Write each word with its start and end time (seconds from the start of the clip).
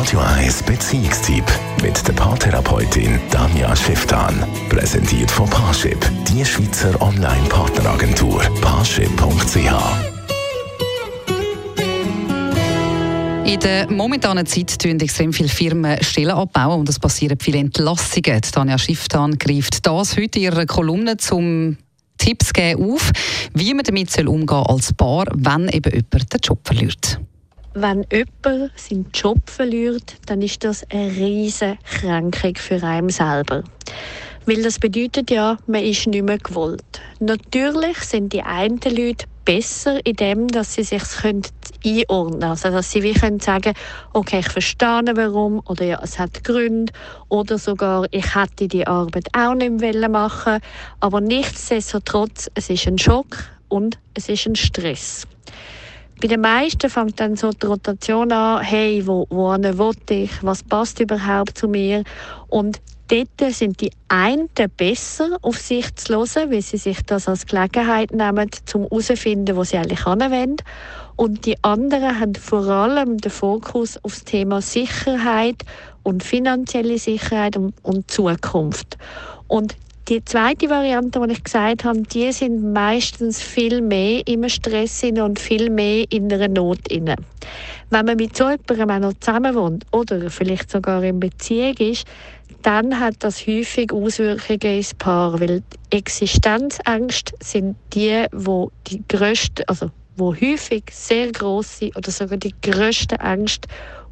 Radio 0.00 0.20
1 0.20 0.62
Beziehungstyp 0.62 1.44
mit 1.82 2.06
der 2.06 2.12
Paartherapeutin 2.12 3.18
Danja 3.32 3.74
Schifftan. 3.74 4.46
Präsentiert 4.68 5.28
von 5.28 5.50
Paarship, 5.50 5.98
die 6.28 6.44
Schweizer 6.44 7.02
Online-Partneragentur. 7.02 8.40
Paarship.ch 8.60 9.58
In 13.44 13.58
der 13.58 13.90
momentanen 13.90 14.46
Zeit 14.46 14.78
tun 14.78 15.00
extrem 15.00 15.32
viele 15.32 15.48
Firmen 15.48 16.00
Stellen 16.04 16.30
abbauen 16.30 16.78
und 16.78 16.88
es 16.88 17.00
passieren 17.00 17.36
viele 17.40 17.58
Entlassungen. 17.58 18.40
Tanja 18.40 18.78
Schifftan 18.78 19.36
greift 19.36 19.84
das 19.84 20.16
heute 20.16 20.38
in 20.38 20.44
ihrer 20.44 20.66
Kolumne 20.66 21.16
zum 21.16 21.76
Tipps 22.18 22.52
geben 22.52 22.92
auf, 22.92 23.10
wie 23.52 23.74
man 23.74 23.82
damit 23.82 24.16
umgehen 24.16 24.46
soll 24.46 24.64
als 24.68 24.92
Paar, 24.92 25.26
wenn 25.34 25.68
eben 25.68 25.92
jemand 25.92 26.32
den 26.32 26.40
Job 26.40 26.60
verliert. 26.62 27.18
Wenn 27.80 28.04
jemand 28.10 28.72
seinen 28.74 29.08
Job 29.14 29.38
verliert, 29.48 30.16
dann 30.26 30.42
ist 30.42 30.64
das 30.64 30.84
eine 30.90 31.12
riesige 31.12 31.78
Kränkung 31.84 32.56
für 32.56 32.82
einen 32.82 33.08
selber. 33.08 33.62
Weil 34.46 34.62
das 34.64 34.80
bedeutet 34.80 35.30
ja, 35.30 35.58
man 35.68 35.84
ist 35.84 36.08
nicht 36.08 36.24
mehr 36.24 36.38
gewollt. 36.38 37.00
Natürlich 37.20 37.98
sind 37.98 38.32
die 38.32 38.42
einen 38.42 38.80
Leute 38.80 39.26
besser 39.44 40.04
in 40.04 40.16
dem, 40.16 40.48
dass 40.48 40.74
sie 40.74 40.82
sich 40.82 41.04
einordnen 41.22 42.04
können. 42.08 42.42
Also, 42.42 42.70
dass 42.70 42.90
sie 42.90 43.04
wie 43.04 43.12
können 43.12 43.38
sagen, 43.38 43.74
okay, 44.12 44.40
ich 44.40 44.48
verstehe 44.48 45.12
warum, 45.14 45.62
oder 45.66 45.84
ja, 45.84 46.00
es 46.02 46.18
hat 46.18 46.42
Gründe, 46.42 46.92
oder 47.28 47.58
sogar, 47.58 48.06
ich 48.10 48.34
hätte 48.34 48.66
die 48.66 48.88
Arbeit 48.88 49.28
auch 49.34 49.54
nicht 49.54 49.80
mehr 49.80 50.08
machen 50.08 50.58
aber 50.98 51.20
nichtsdestotrotz, 51.20 52.50
es 52.54 52.70
ist 52.70 52.88
ein 52.88 52.98
Schock 52.98 53.36
und 53.68 54.00
es 54.14 54.28
ist 54.28 54.46
ein 54.46 54.56
Stress. 54.56 55.28
Bei 56.20 56.26
den 56.26 56.40
meisten 56.40 56.90
fängt 56.90 57.20
dann 57.20 57.36
so 57.36 57.50
die 57.50 57.66
Rotation 57.66 58.32
an, 58.32 58.60
hey, 58.60 59.06
wo, 59.06 59.26
wo 59.30 59.50
will 59.50 59.92
ich, 60.10 60.30
was 60.42 60.64
passt 60.64 60.98
überhaupt 60.98 61.56
zu 61.56 61.68
mir 61.68 62.02
und 62.48 62.80
dort 63.06 63.54
sind 63.54 63.80
die 63.80 63.92
einen 64.08 64.48
besser 64.76 65.38
auf 65.42 65.58
sich 65.58 65.94
zu 65.94 66.14
hören, 66.14 66.50
weil 66.50 66.62
sie 66.62 66.76
sich 66.76 67.02
das 67.06 67.28
als 67.28 67.46
Gelegenheit 67.46 68.10
nehmen, 68.10 68.50
zum 68.66 68.82
herauszufinden, 68.82 69.56
wo 69.56 69.62
sie 69.62 69.76
eigentlich 69.76 70.04
wollen. 70.06 70.56
Und 71.14 71.46
die 71.46 71.62
anderen 71.62 72.18
haben 72.20 72.34
vor 72.34 72.66
allem 72.66 73.18
den 73.18 73.30
Fokus 73.30 73.96
auf 74.02 74.14
das 74.14 74.24
Thema 74.24 74.60
Sicherheit 74.60 75.62
und 76.02 76.22
finanzielle 76.22 76.98
Sicherheit 76.98 77.56
und, 77.56 77.74
und 77.82 78.10
Zukunft. 78.10 78.98
Und 79.46 79.76
die 80.08 80.24
zweite 80.24 80.70
Variante, 80.70 81.20
die 81.20 81.32
ich 81.32 81.44
gesagt 81.44 81.84
habe, 81.84 82.00
die 82.00 82.32
sind 82.32 82.72
meistens 82.72 83.42
viel 83.42 83.82
mehr 83.82 84.26
im 84.26 84.48
Stress 84.48 85.02
und 85.02 85.38
viel 85.38 85.68
mehr 85.68 86.06
in 86.10 86.32
einer 86.32 86.48
Not. 86.48 86.78
Wenn 86.90 88.06
man 88.06 88.16
mit 88.16 88.34
so 88.34 88.48
jemandem 88.48 88.90
auch 88.90 88.98
noch 88.98 89.20
zusammen 89.20 89.54
wohnt 89.54 89.84
oder 89.92 90.30
vielleicht 90.30 90.70
sogar 90.70 91.02
in 91.02 91.20
Beziehung 91.20 91.74
ist, 91.74 92.06
dann 92.62 92.98
hat 92.98 93.16
das 93.18 93.46
häufig 93.46 93.92
Auswirkungen 93.92 94.76
ins 94.76 94.94
Paar, 94.94 95.38
weil 95.40 95.62
Existenzängste 95.90 97.34
sind 97.40 97.76
die, 97.92 98.24
wo 98.32 98.70
die 98.86 99.02
größte, 99.08 99.68
also 99.68 99.90
wo 100.16 100.34
häufig 100.34 100.84
sehr 100.90 101.30
große 101.32 101.90
oder 101.94 102.10
sogar 102.10 102.38
die 102.38 102.54
größte 102.62 103.16
Ängste 103.16 103.68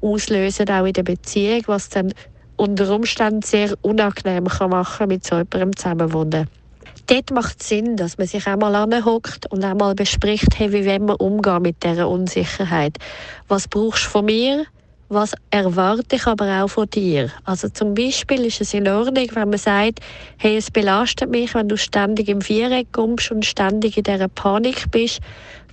auslösen, 0.00 0.70
auch 0.70 0.86
in 0.86 0.92
der 0.92 1.02
Beziehung, 1.02 1.62
was 1.66 1.88
dann 1.88 2.14
unter 2.60 2.94
Umständen 2.94 3.40
sehr 3.40 3.74
unangenehm 3.80 4.44
machen 4.44 5.08
mit 5.08 5.26
so 5.26 5.36
jemandem 5.36 5.74
zusammenwohnen. 5.74 6.46
Dort 7.06 7.30
macht 7.30 7.62
es 7.62 7.68
Sinn, 7.68 7.96
dass 7.96 8.18
man 8.18 8.26
sich 8.26 8.46
einmal 8.46 8.74
anhockt 8.74 9.50
und 9.50 9.64
einmal 9.64 9.94
bespricht, 9.94 10.58
hey, 10.58 10.70
wie 10.70 10.84
wollen 10.84 11.06
wir 11.06 11.20
umgehen 11.20 11.62
mit 11.62 11.82
dieser 11.82 12.08
Unsicherheit. 12.08 12.98
Was 13.48 13.66
brauchst 13.66 14.04
du 14.04 14.10
von 14.10 14.26
mir? 14.26 14.66
Was 15.10 15.34
erwarte 15.50 16.14
ich 16.14 16.26
aber 16.28 16.62
auch 16.62 16.68
von 16.68 16.88
dir? 16.88 17.30
Also 17.44 17.68
zum 17.68 17.94
Beispiel 17.94 18.46
ist 18.46 18.60
es 18.60 18.72
in 18.74 18.86
Ordnung, 18.86 19.26
wenn 19.32 19.50
man 19.50 19.58
sagt, 19.58 19.98
hey, 20.38 20.56
es 20.56 20.70
belastet 20.70 21.28
mich, 21.30 21.52
wenn 21.52 21.68
du 21.68 21.76
ständig 21.76 22.28
im 22.28 22.40
Viereck 22.40 22.92
kommst 22.92 23.32
und 23.32 23.44
ständig 23.44 23.96
in 23.96 24.04
dieser 24.04 24.28
Panik 24.28 24.88
bist. 24.92 25.18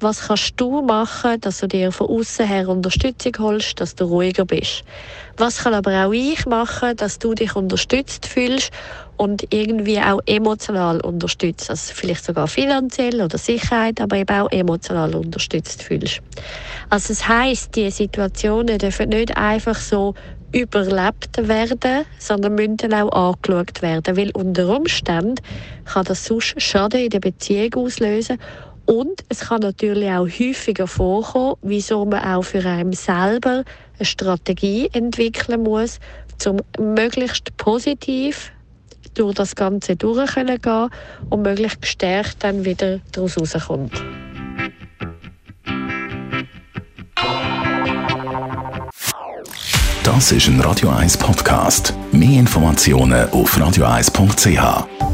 Was 0.00 0.26
kannst 0.26 0.54
du 0.56 0.80
machen, 0.80 1.38
dass 1.42 1.58
du 1.58 1.68
dir 1.68 1.92
von 1.92 2.08
außen 2.08 2.46
her 2.46 2.66
Unterstützung 2.68 3.32
holst, 3.38 3.78
dass 3.78 3.94
du 3.94 4.04
ruhiger 4.04 4.46
bist? 4.46 4.84
Was 5.36 5.58
kann 5.58 5.74
aber 5.74 6.06
auch 6.06 6.12
ich 6.12 6.46
machen, 6.46 6.96
dass 6.96 7.18
du 7.18 7.34
dich 7.34 7.54
unterstützt 7.54 8.24
fühlst 8.24 8.70
und 9.16 9.46
irgendwie 9.52 10.00
auch 10.00 10.20
emotional 10.26 11.00
unterstützt, 11.00 11.70
also 11.70 11.92
vielleicht 11.94 12.24
sogar 12.24 12.48
finanziell 12.48 13.20
oder 13.20 13.38
Sicherheit, 13.38 14.00
aber 14.00 14.16
eben 14.16 14.34
auch 14.36 14.50
emotional 14.50 15.14
unterstützt 15.14 15.82
fühlst. 15.82 16.20
Also 16.90 17.12
es 17.12 17.26
heißt, 17.26 17.74
die 17.76 17.90
Situationen 17.90 18.78
dürfen 18.78 19.08
nicht 19.08 19.36
einfach 19.36 19.76
so 19.76 20.14
überlebt 20.52 21.48
werden, 21.48 22.04
sondern 22.18 22.54
müssen 22.54 22.94
auch 22.94 23.12
angeschaut 23.12 23.82
werden, 23.82 24.16
weil 24.16 24.30
unter 24.30 24.68
Umständen 24.68 25.36
kann 25.84 26.04
das 26.04 26.24
sonst 26.24 26.60
Schaden 26.60 27.00
in 27.00 27.10
der 27.10 27.20
Beziehung 27.20 27.74
auslösen. 27.74 28.38
Und 28.86 29.24
es 29.28 29.40
kann 29.40 29.62
natürlich 29.62 30.08
auch 30.10 30.28
häufiger 30.28 30.86
vorkommen, 30.86 31.56
wieso 31.62 32.04
man 32.04 32.24
auch 32.24 32.42
für 32.42 32.64
einen 32.64 32.92
selber 32.92 33.64
eine 33.98 34.06
Strategie 34.06 34.88
entwickeln 34.92 35.64
muss, 35.64 35.98
um 36.46 36.60
möglichst 36.78 37.56
positiv 37.56 38.52
durch 39.18 39.34
das 39.34 39.54
Ganze 39.54 39.96
durch 39.96 40.34
gehen 40.34 40.88
und 41.30 41.42
möglichst 41.42 41.82
gestärkt 41.82 42.36
dann 42.44 42.64
wieder 42.64 43.00
daraus 43.12 43.36
rauskommt. 43.38 43.92
Das 50.02 50.32
ist 50.32 50.46
ein 50.46 50.60
Radio 50.60 50.90
1 50.90 51.18
Podcast. 51.18 51.92
Mehr 52.12 52.38
Informationen 52.38 53.28
auf 53.30 53.58
radio1.ch. 53.58 55.05